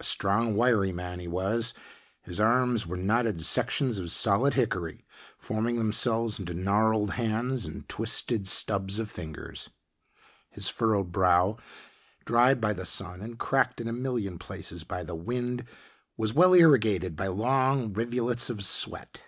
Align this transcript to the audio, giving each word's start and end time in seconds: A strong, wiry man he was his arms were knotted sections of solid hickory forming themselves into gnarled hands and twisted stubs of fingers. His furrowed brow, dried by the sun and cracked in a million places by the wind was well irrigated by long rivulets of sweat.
A 0.00 0.02
strong, 0.02 0.56
wiry 0.56 0.90
man 0.90 1.20
he 1.20 1.28
was 1.28 1.74
his 2.22 2.40
arms 2.40 2.88
were 2.88 2.96
knotted 2.96 3.40
sections 3.40 4.00
of 4.00 4.10
solid 4.10 4.54
hickory 4.54 5.06
forming 5.38 5.76
themselves 5.76 6.40
into 6.40 6.54
gnarled 6.54 7.12
hands 7.12 7.66
and 7.66 7.88
twisted 7.88 8.48
stubs 8.48 8.98
of 8.98 9.08
fingers. 9.08 9.70
His 10.50 10.68
furrowed 10.68 11.12
brow, 11.12 11.56
dried 12.24 12.60
by 12.60 12.72
the 12.72 12.84
sun 12.84 13.22
and 13.22 13.38
cracked 13.38 13.80
in 13.80 13.86
a 13.86 13.92
million 13.92 14.40
places 14.40 14.82
by 14.82 15.04
the 15.04 15.14
wind 15.14 15.64
was 16.16 16.34
well 16.34 16.52
irrigated 16.52 17.14
by 17.14 17.28
long 17.28 17.92
rivulets 17.92 18.50
of 18.50 18.64
sweat. 18.64 19.22